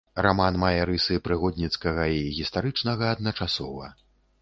[0.25, 3.97] Раман мае рысы прыгодніцкага і гістарычнага адначасова.